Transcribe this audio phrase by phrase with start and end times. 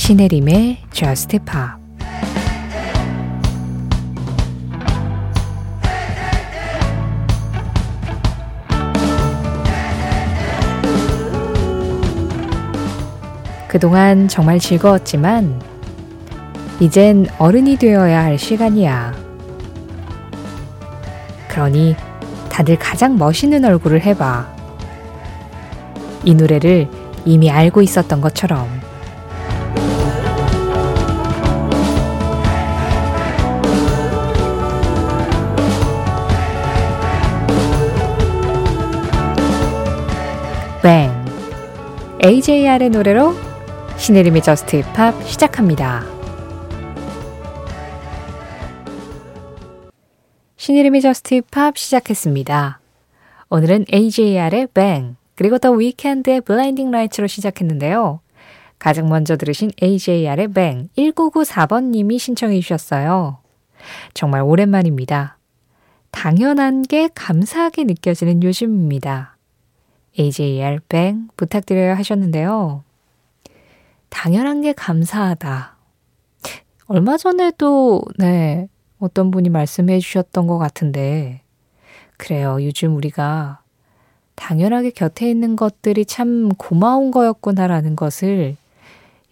[0.00, 1.78] 신혜림의 Just Pop
[13.68, 15.60] 그동안 정말 즐거웠지만
[16.80, 19.12] 이젠 어른이 되어야 할 시간이야.
[21.46, 21.94] 그러니
[22.48, 24.48] 다들 가장 멋있는 얼굴을 해봐.
[26.24, 26.88] 이 노래를
[27.26, 28.89] 이미 알고 있었던 것처럼.
[40.82, 41.12] Bang!
[42.24, 43.34] AJR의 노래로
[43.98, 46.06] 신혜림의 JUST POP 시작합니다.
[50.56, 52.80] 신혜림의 JUST POP 시작했습니다.
[53.50, 58.20] 오늘은 AJR의 Bang 그리고 더 위켄드의 Blinding Lights로 시작했는데요.
[58.78, 63.40] 가장 먼저 들으신 AJR의 Bang 1994번님이 신청해 주셨어요.
[64.14, 65.36] 정말 오랜만입니다.
[66.10, 69.36] 당연한 게 감사하게 느껴지는 요즘입니다.
[70.18, 72.84] AJR Bang 부탁드려요 하셨는데요.
[74.08, 75.76] 당연한 게 감사하다.
[76.86, 81.42] 얼마 전에도, 네, 어떤 분이 말씀해 주셨던 것 같은데,
[82.16, 82.58] 그래요.
[82.60, 83.62] 요즘 우리가
[84.34, 88.56] 당연하게 곁에 있는 것들이 참 고마운 거였구나라는 것을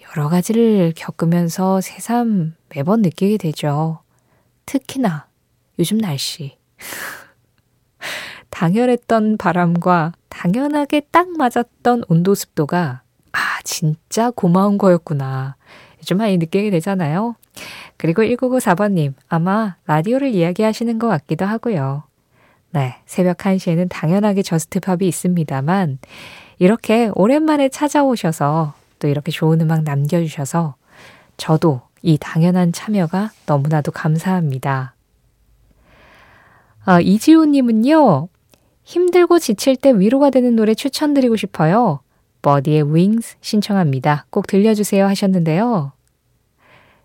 [0.08, 4.00] 여러 가지를 겪으면서 새삼 매번 느끼게 되죠.
[4.64, 5.26] 특히나
[5.78, 6.56] 요즘 날씨.
[8.50, 15.56] 당연했던 바람과 당연하게 딱 맞았던 온도 습도가 아, 진짜 고마운 거였구나.
[16.05, 17.34] 좀 많이 느끼게 되잖아요.
[17.97, 22.05] 그리고 1994번님, 아마 라디오를 이야기하시는 것 같기도 하고요.
[22.70, 25.98] 네, 새벽 1시에는 당연하게 JUST POP이 있습니다만,
[26.61, 30.77] 이렇게 오랜만에 찾아오셔서 또 이렇게 좋은 음악 남겨주셔서
[31.37, 34.94] 저도 이 당연한 참여가 너무나도 감사합니다.
[36.84, 38.28] 아, 이지호님은요,
[38.88, 42.00] 힘들고 지칠 때 위로가 되는 노래 추천드리고 싶어요.
[42.43, 44.26] 버디의 Wings 신청합니다.
[44.31, 45.93] 꼭 들려주세요 하셨는데요.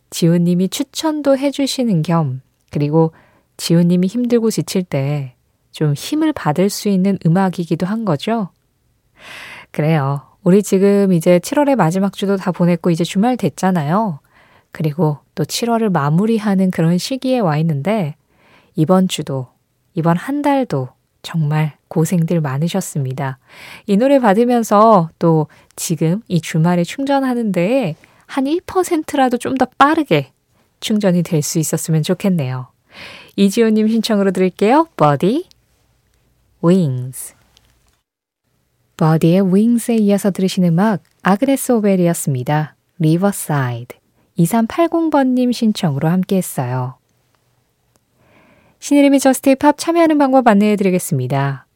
[0.10, 2.42] 지훈님이 추천도 해주시는 겸,
[2.72, 3.12] 그리고
[3.58, 5.34] 지훈님이 힘들고 지칠 때
[5.74, 8.50] 좀 힘을 받을 수 있는 음악이기도 한 거죠.
[9.72, 10.22] 그래요.
[10.44, 14.20] 우리 지금 이제 7월의 마지막 주도 다 보냈고 이제 주말 됐잖아요.
[14.72, 18.16] 그리고 또 7월을 마무리하는 그런 시기에 와 있는데
[18.76, 19.48] 이번 주도,
[19.96, 20.90] 이번 한 달도
[21.24, 23.40] 정말 고생들 많으셨습니다.
[23.88, 27.96] 이 노래 받으면서 또 지금 이 주말에 충전하는데
[28.28, 30.32] 한 1%라도 좀 더 빠르게
[30.80, 32.68] 충전이 될 수 있었으면 좋겠네요.
[33.38, 34.88] 이지호님 신청으로 드릴게요.
[34.98, 35.46] Body,
[36.64, 37.34] Wings.
[38.98, 42.76] 버디의 Wings에 이어서 들으신 음악 아그네스 오벨이었습니다.
[43.00, 43.98] Riverside.
[44.38, 46.96] 2380번님 신청으로 함께 했어요.
[48.84, 51.68] 신혜림의 JUST POP 참여하는 방법 안내해 드리겠습니다.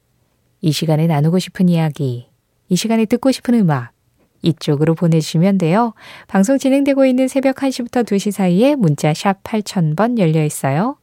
[0.60, 2.28] 이 시간에 나누고 싶은 이야기,
[2.68, 3.94] 이 시간에 듣고 싶은 음악,
[4.42, 5.94] 이쪽으로 보내주시면 돼요.
[6.28, 10.98] 방송 진행되고 있는 새벽 1시부터 2시 사이에 문자 샵 8000번 열려 있어요.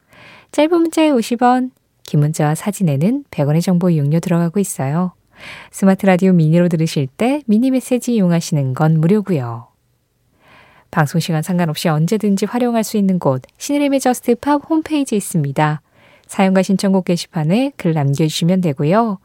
[0.53, 1.71] 짧은 문자에 50원,
[2.03, 5.15] 긴 문자와 사진에는 100원의 정보 이용료 들어가고 있어요.
[5.71, 9.69] 스마트 라디오 미니로 들으실 때 미니 메시지 이용하시는 건 무료고요.
[10.91, 15.81] 방송 시간 상관없이 언제든지 활용할 수 있는 곳 신혜림의 JUST POP 홈페이지 있습니다.
[16.27, 19.19] 사연과 신청곡 게시판에 글 남겨주시면 되고요.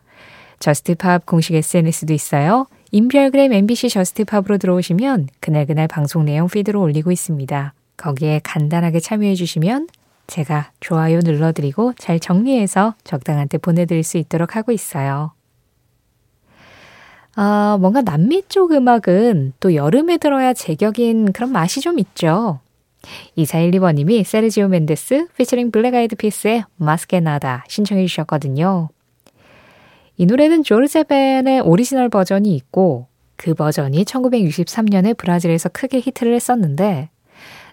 [0.59, 2.67] JUST POP 공식 SNS도 있어요.
[2.91, 7.73] 인별그램 MBC JUST POP으로 들어오시면 그날그날 방송 내용 feed로 올리고 있습니다.
[7.97, 9.88] 거기에 간단하게 참여해 주시면
[10.27, 15.31] 제가 좋아요 눌러드리고 잘 정리해서 적당한 때 보내드릴 수 있도록 하고 있어요.
[17.35, 22.59] 아, 뭔가 남미 쪽 음악은 또 여름에 들어야 제격인 그런 맛이 좀 있죠.
[23.37, 28.89] 2412번님이 세르지오 멘데스 피처링 블랙 아이드 피스의 Mas Que Nada 신청해 주셨거든요.
[30.18, 33.07] 이 노래는 조르제벤의 오리지널 버전이 있고
[33.38, 37.09] 그 버전이 1963년에 브라질에서 크게 히트를 했었는데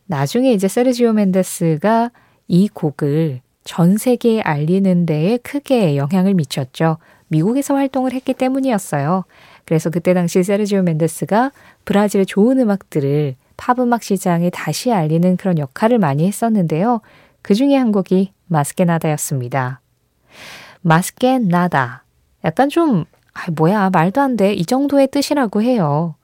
[0.07, 2.13] 나중에 이제 세르지오 멘데스가
[2.47, 6.99] 이 곡을 전 세계에 알리는 데에 크게 영향을 미쳤죠.
[7.27, 9.25] 미국에서 활동을 했기 때문이었어요.
[9.65, 11.51] 그래서 그때 당시 세르지오 멘데스가
[11.85, 17.01] 브라질의 좋은 음악들을 팝 음악 시장에 다시 알리는 그런 역할을 많이 했었는데요.
[17.43, 19.81] 그 중에 한 곡이 마스케나다였습니다.
[20.83, 22.05] 마스케나다.
[22.45, 23.05] 약간 좀,
[23.35, 24.53] 아, 뭐야, 말도 안 돼.
[24.53, 26.15] 이 정도의 뜻이라고 해요.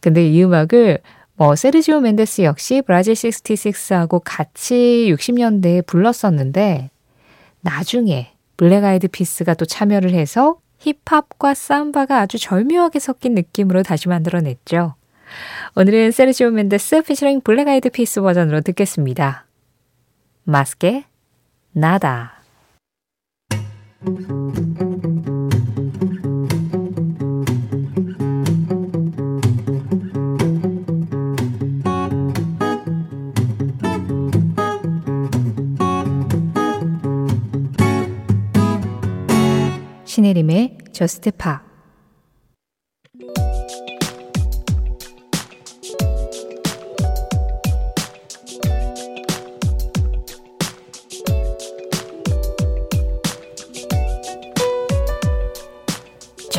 [0.00, 1.00] 근데 이 음악을
[1.34, 6.90] 뭐 세르지오 멘데스 역시 브라질 66하고 같이 60년대에 불렀었는데
[7.60, 14.94] 나중에 블랙 아이드 피스가 또 참여를 해서 힙합과 삼바가 아주 절묘하게 섞인 느낌으로 다시 만들어냈죠.
[15.76, 19.46] 오늘은 세르지오 멘데스 피처링 블랙 아이드 피스 버전으로 듣겠습니다.
[20.44, 21.04] Mas Que
[21.72, 22.38] Nada
[40.04, 41.67] 신혜림의 JUST POP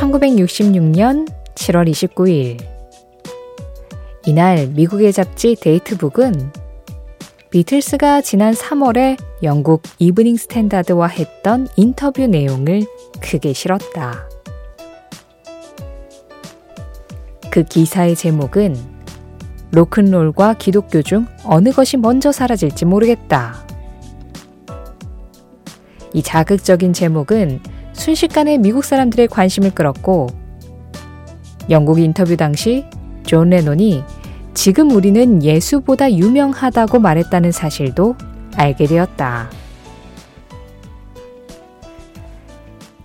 [0.09, 2.57] (1966년 7월 29일)
[4.25, 6.51] 이날 미국의 잡지 데이트북은
[7.51, 12.85] 비틀스가 지난 3월에 영국 이브닝 스탠다드와 했던 인터뷰 내용을
[13.21, 14.27] 크게 실었다.
[17.51, 18.75] 그 기사의 제목은
[19.71, 23.65] 로큰롤과 기독교 중 어느 것이 먼저 사라질지 모르겠다.
[26.13, 27.61] 이 자극적인 제목은
[28.09, 30.27] 순식간에 미국 사람들의 관심을 끌었고
[31.69, 32.85] 영국 인터뷰 당시
[33.23, 34.03] 존 레논이
[34.55, 38.15] 지금 우리는 예수보다 유명하다고 말했다는 사실도
[38.55, 39.51] 알게 되었다.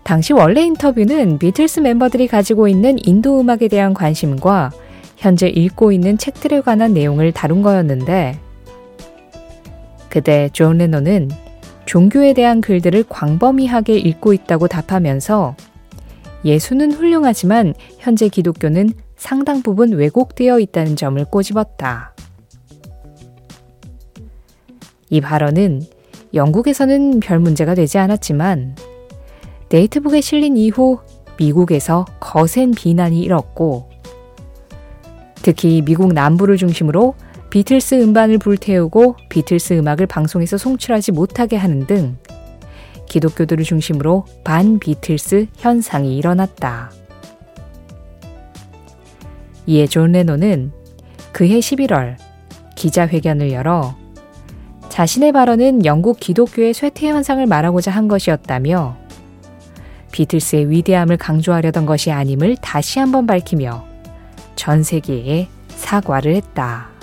[0.05, 4.71] 당시 원래 인터뷰는 비틀스 멤버들이 가지고 있는 인도 음악에 대한 관심과
[5.19, 8.39] 현재 읽고 있는 책들에 관한 내용을 다룬 거였는데
[10.09, 11.31] 그때 존 레논은
[11.86, 15.56] 종교에 대한 글들을 광범위하게 읽고 있다고 답하면서
[16.44, 22.14] 예수는 훌륭하지만 현재 기독교는 상당 부분 왜곡되어 있다는 점을 꼬집었다.
[25.10, 25.82] 이 발언은
[26.34, 28.76] 영국에서는 별 문제가 되지 않았지만
[29.69, 30.98] 데이트북에 실린 이후
[31.38, 33.90] 미국에서 거센 비난이 일었고
[35.36, 37.14] 특히 미국 남부를 중심으로
[37.55, 42.17] 비틀스 음반을 불태우고 비틀스 음악을 방송에서 송출하지 못하게 하는 등
[43.08, 46.91] 기독교도들을 중심으로 반 비틀스 현상이 일어났다.
[49.67, 50.73] 이에 존 레논은
[51.31, 52.17] 그해 11월
[52.75, 53.95] 기자회견을 열어
[54.89, 58.97] 자신의 발언은 영국 기독교의 쇠퇴 현상을 말하고자 한 것이었다며
[60.11, 63.87] 비틀스의 위대함을 강조하려던 것이 아님을 다시 한번 밝히며
[64.56, 66.94] 전 세계에 사과를 했다.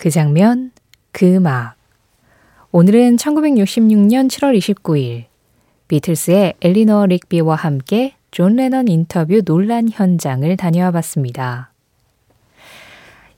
[0.00, 0.70] 그 장면,
[1.12, 1.74] 그 음악.
[2.72, 5.24] 오늘은 1966년 7월 29일
[5.88, 11.70] 비틀스의 엘리너 릭비와 함께 존 레넌 인터뷰 논란 현장을 다녀와 봤습니다.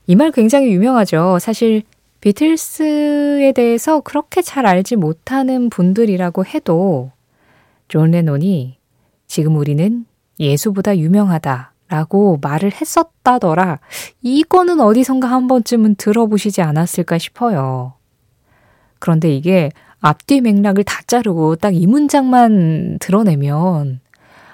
[0.07, 1.37] 이 말 굉장히 유명하죠.
[1.39, 1.83] 사실
[2.21, 7.11] 비틀스에 대해서 그렇게 잘 알지 못하는 분들이라고 해도
[7.89, 8.77] 존 레논이
[9.27, 10.05] 지금 우리는
[10.39, 13.79] 예수보다 유명하다 라고 말을 했었다더라.
[14.21, 17.93] 이거는 어디선가 한 번쯤은 들어보시지 않았을까 싶어요.
[18.99, 24.01] 그런데 이게 앞뒤 맥락을 다 자르고 딱 이 문장만 들어내면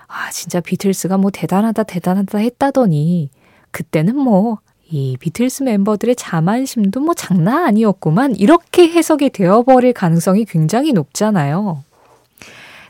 [0.08, 3.30] 아, 진짜 비틀스가 뭐 대단하다, 대단하다 했다더니,
[3.70, 4.58] 그때는 뭐,
[4.90, 8.36] 이 비틀스 멤버들의 자만심도 뭐 장난 아니었구만.
[8.36, 11.84] 이렇게 해석이 되어버릴 가능성이 굉장히 높잖아요.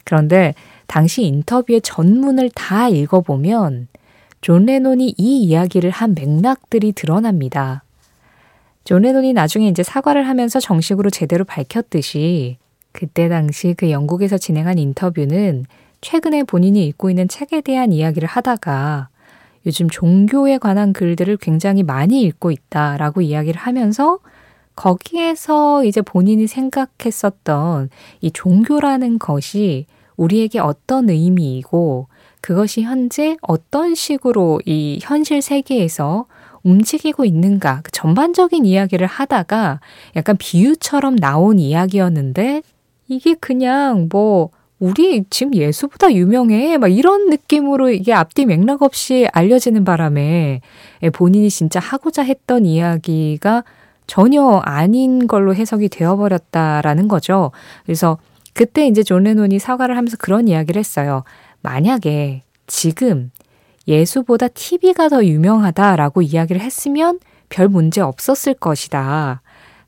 [0.06, 0.54] 그런데
[0.88, 3.89] 당시 인터뷰의 전문을 다 읽어보면
[4.42, 7.84] 존 레논이 이 이야기를 한 맥락들이 드러납니다.
[8.86, 12.58] 존 레논이 나중에 이제 사과를 하면서 정식으로 제대로 밝혔듯이
[12.92, 15.66] 그때 당시 그 영국에서 진행한 인터뷰는
[16.02, 19.10] 최근에 본인이 읽고 있는 책에 대한 이야기를 하다가
[19.66, 24.20] 요즘 종교에 관한 글들을 굉장히 많이 읽고 있다라고 이야기를 하면서
[24.76, 27.90] 거기에서 이제 본인이 생각했었던
[28.22, 32.08] 이 종교라는 것이 우리에게 어떤 의미이고
[32.42, 36.26] 그것이 현재 어떤 식으로 이 현실 세계에서
[36.64, 39.80] 움직이고 있는가 그 전반적인 이야기를 하다가
[40.16, 42.62] 약간 비유처럼 나온 이야기였는데
[43.08, 46.78] 이게 그냥 뭐 우리 지금 예수보다 유명해.
[46.78, 50.62] 막 이런 느낌으로 이게 앞뒤 맥락 없이 알려지는 바람에
[51.14, 53.64] 본인이 진짜 하고자 했던 이야기가
[54.08, 57.52] 전혀 아닌 걸로 해석이 되어버렸다라는 거죠.
[57.86, 58.18] 그래서
[58.54, 61.24] 그때 이제 존 레논이 사과를 하면서 그런 이야기를 했어요.
[61.62, 63.32] 만약에 지금
[63.88, 69.42] 예수보다 TV가 더 유명하다라고 이야기를 했으면 별 문제 없었을 것이다.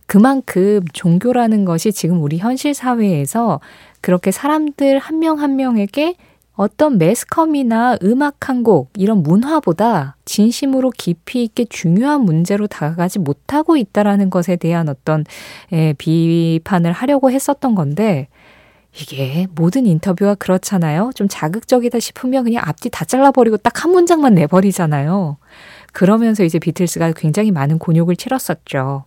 [0.08, 3.62] 그만큼 종교라는 것이 지금 우리 현실 사회에서
[4.02, 6.16] 그렇게 사람들 한 명한 한 명에게
[6.54, 14.30] 어떤 매스컴이나 음악 한 곡, 이런 문화보다 진심으로 깊이 있게 중요한 문제로 다가가지 못하고 있다라는
[14.30, 15.24] 것에 대한 어떤
[15.72, 18.28] 예, 비판을 하려고 했었던 건데,
[18.94, 21.12] 이게 모든 인터뷰가 그렇잖아요.
[21.16, 25.38] 좀 자극적이다 싶으면 그냥 앞뒤 다 잘라버리고 딱 한 문장만 내버리잖아요.
[25.94, 29.06] 그러면서 이제 비틀스가 굉장히 많은 곤욕을 치렀었죠.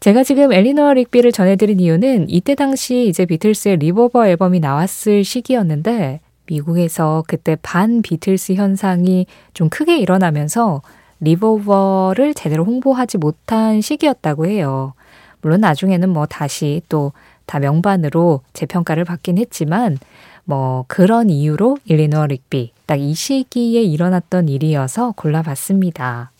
[0.00, 7.22] 제가 지금 Eleanor Rigby를 전해드린 이유는 이때 당시 이제 비틀스의 Revolver 앨범이 나왔을 시기였는데 미국에서
[7.28, 10.82] 그때 반 비틀스 현상이 좀 크게 일어나면서
[11.20, 14.92] Revolver를 제대로 홍보하지 못한 시기였다고 해요.
[15.40, 17.12] 물론 나중에는 뭐 다시 또
[17.46, 19.98] 다 명반으로 재평가를 받긴 했지만
[20.44, 26.32] 뭐 그런 이유로 Eleanor Rigby 딱 이 시기에 일어났던 일이어서 골라봤습니다.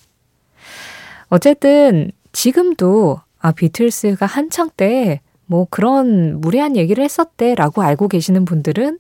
[1.28, 5.20] 어쨌든 지금도 아, 비틀스가 한창 때
[5.52, 8.98] 뭐 그런 무례한 얘기를 했었대라고 알고 계시는 분들은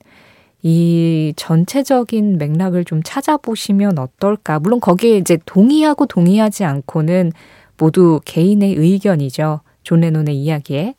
[0.62, 4.58] 이 전체적인 맥락을 좀 찾아보시면 어떨까.
[4.58, 7.32] 물론 거기에 이제 동의하고 동의하지 않고는
[7.78, 9.60] 모두 개인의 의견이죠.
[9.82, 10.94] 존 레논의 이야기에.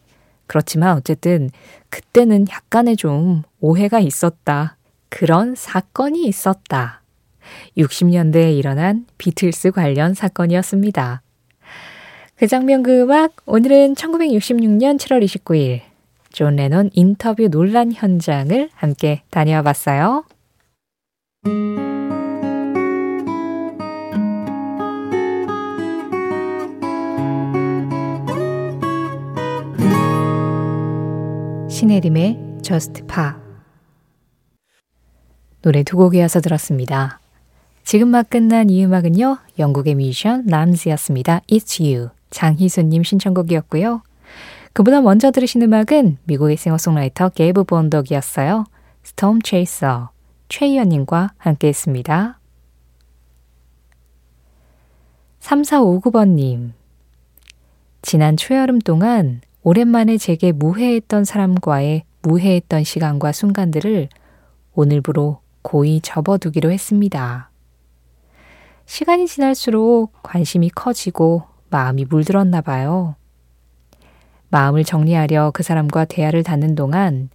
[0.48, 1.50] 그렇지만 어쨌든
[1.90, 4.78] 그때는 약간의 좀 오해가 있었다.
[5.10, 7.02] 그런 사건이 있었다.
[7.78, 11.22] 60년대에 일어난 비틀스 관련 사건이었습니다.
[12.36, 15.82] 그 장면 그 음악 오늘은 1966년 7월 29일
[16.32, 20.26] 존 레논 인터뷰 논란 현장을 함께 다녀와 봤어요.
[31.94, 33.34] 신혜림의 Just Pop
[35.62, 37.20] 노래 두 곡 이어서 들었습니다.
[37.84, 39.38] 지금 막 끝난 이 음악은요.
[39.60, 41.42] 영국의 뮤지션 람즈였습니다.
[41.52, 44.02] It's You 장희수님 신청곡이었고요.
[44.74, 48.64] 그보다 먼저 들으신 음악은 미국의 싱어송라이터 게이브 본덕이었어요.
[49.04, 50.10] Storm Chaser
[50.50, 52.40] 최희연님과 함께 했습니다.
[55.42, 56.72] 3459번님.
[58.02, 64.10] 지난 초여름 동안 오랜만에 제게 무해했던 사람과의 무해했던 시간과 순간들을
[64.74, 67.50] 오늘부로 고이 접어두기로 했습니다.
[68.86, 73.16] 시간이 지날수록 관심이 커지고 마음이 물들었나 봐요.
[74.50, 77.30] 마음을 정리하려 그 사람과 대화를 닫는 동안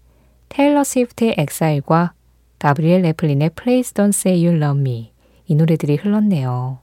[0.50, 2.12] 테일러 스위프트의 엑사일과
[2.58, 5.12] 가브리엘 레플린의 Please Don't Say You Love Me
[5.46, 6.80] 이 노래들이 흘렀네요.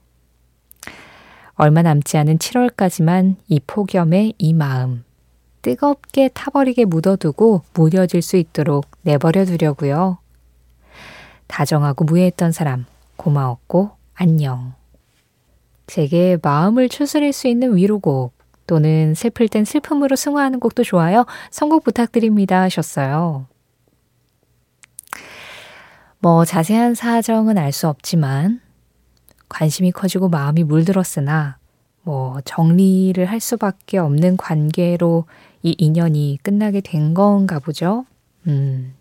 [1.54, 5.05] 얼마 남지 않은 7월까지만 이 폭염의 이 마음
[5.66, 10.20] 뜨겁게 타버리게 묻어두고 무뎌질 수 있도록 내버려 두려고요.
[11.48, 12.86] 다정하고 무해했던 사람
[13.18, 14.76] 고마웠고 안녕.
[15.88, 18.36] 제게 마음을 추스릴 수 있는 위로곡
[18.68, 21.26] 또는 슬플 땐 슬픔으로 승화하는 곡도 좋아요.
[21.50, 23.48] 선곡 부탁드립니다 하셨어요.
[26.20, 28.62] 뭐 자세한 사정은 알 수 없지만
[29.50, 31.58] 관심이 커지고 마음이 물들었으나
[32.04, 35.26] 뭐 정리를 할 수밖에 없는 관계로
[35.66, 38.06] 이 인연이 끝나게 된 건가 보죠.
[38.46, 38.94] 음.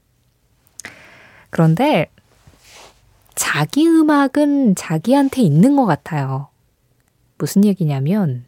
[1.50, 2.06] 그런데
[3.34, 6.48] 자기 음악은 자기한테 있는 것 같아요.
[7.36, 8.46] 무슨 얘기냐면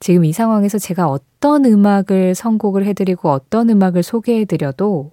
[0.00, 5.12] 지금 이 상황에서 제가 어떤 음악을 선곡을 해드리고 어떤 음악을 소개해드려도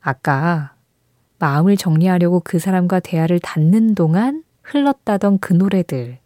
[0.00, 0.74] 아까
[1.40, 6.18] 마음을 정리하려고 그 사람과 대화를 닫는 동안 흘렀다던 그 노래들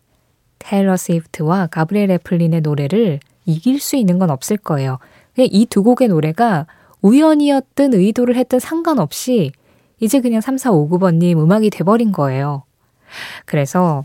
[0.59, 4.99] 테일러 스위프트와 가브리엘 애플린의 노래를 이길 수 있는 건 없을 거예요.
[5.39, 6.67] 이 두 곡의 노래가
[7.03, 9.53] 우연이었든 의도를 했든 상관없이
[10.01, 12.65] 이제 그냥 3459번님 음악이 돼버린 거예요.
[13.45, 14.05] 그래서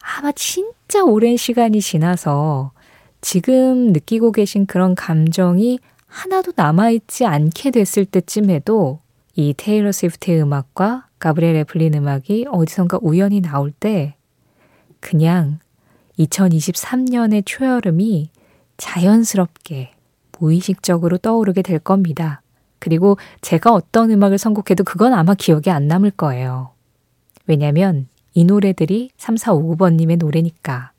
[0.00, 2.72] 아마 진짜 오랜 시간이 지나서
[3.20, 9.00] 지금 느끼고 계신 그런 감정이 하나도 남아있지 않게 됐을 때쯤에도
[9.36, 14.16] 이 테일러 스위프트의 음악과 가브리엘 애플린 음악이 어디선가 우연히 나올 때
[15.00, 15.58] 그냥
[16.18, 18.30] 2023년의 초여름이
[18.80, 19.92] 자연스럽게
[20.38, 22.40] 무의식적으로 떠오르게 될 겁니다.
[22.78, 26.70] 그리고 제가 어떤 음악을 선곡해도 그건 아마 기억에 안 남을 거예요.
[27.46, 30.92] 왜냐면 이 노래들이 3459번님의 노래니까.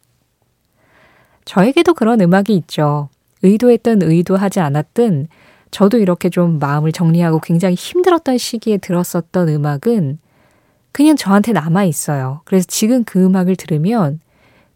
[1.43, 3.09] 저에게도 그런 음악이 있죠.
[3.41, 5.27] 의도했든 의도하지 않았든
[5.71, 10.19] 저도 이렇게 좀 마음을 정리하고 굉장히 힘들었던 시기에 들었었던 음악은
[10.91, 12.41] 그냥 저한테 남아 있어요.
[12.45, 14.19] 그래서 지금 그 음악을 들으면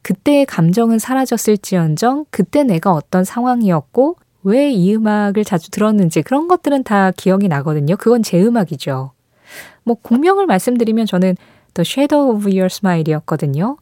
[0.06, 7.10] 그때의 감정은 사라졌을지언정 그때 내가 어떤 상황이었고 왜 이 음악을 자주 들었는지 그런 것들은 다
[7.10, 7.96] 기억이 나거든요.
[7.98, 9.14] 그건 제 음악이죠.
[9.84, 11.36] 뭐 곡명을 말씀드리면 저는
[11.74, 13.78] The Shadow of Your Smile이었거든요.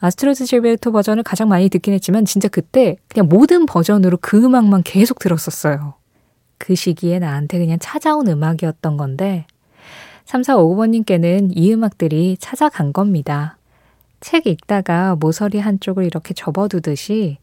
[0.00, 5.18] 아스트루드 질베르토 버전을 가장 많이 듣긴 했지만 진짜 그때 그냥 모든 버전으로 그 음악만 계속
[5.18, 5.94] 들었었어요.
[6.58, 9.46] 그 시기에 나한테 그냥 찾아온 음악이었던 건데
[10.26, 13.56] 3459번님께는 이 음악들이 찾아간 겁니다.
[14.24, 17.36] 책 읽다가 모서리 한쪽을 이렇게 접어두듯이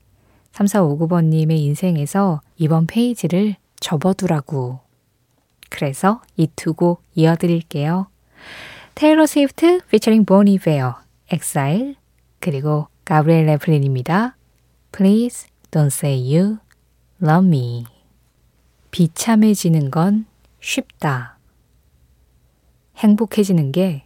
[0.54, 4.80] 3459번님의 인생에서 이번 페이지를 접어두라고.
[5.70, 8.08] 그래서 이 두 곡 이어드릴게요.
[8.96, 10.96] 테일러 스위프트 피처링 보니 베어,
[11.30, 11.98] exile,
[12.40, 14.36] 그리고 가브리엘 에플린입니다.
[14.92, 16.58] Please don't say you
[17.22, 17.86] love me.
[18.90, 20.26] 비참해지는 건
[20.60, 21.38] 쉽다.
[22.98, 24.06] 행복해지는 게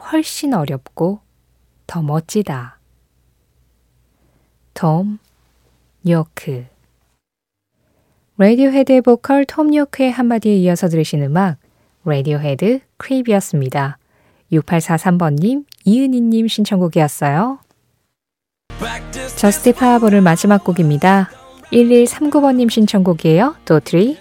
[0.00, 1.18] 훨씬 어렵고
[1.86, 2.78] 더 멋지다.
[4.74, 5.18] 톰
[6.08, 6.66] 요크
[8.38, 11.58] 레디오헤드의 보컬 톰 요크의 한마디에 이어서 들으신 음악
[12.04, 13.98] 레디오헤드 Creep이었습니다.
[14.52, 17.58] 6843번님, 이은희님 신청곡이었어요.
[19.36, 21.30] Just Pop 오늘 마지막 곡입니다.
[21.72, 23.56] 1139번님 신청곡이에요.
[23.64, 24.18] 도트리,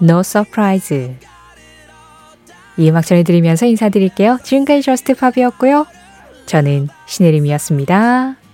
[0.00, 1.16] No Surprise.
[2.78, 4.38] 이 음악 전해드리면서 인사드릴게요.
[4.42, 5.86] 지금까지 Just Pop이었고요.
[6.46, 8.45] 저는 신혜림이었습니다.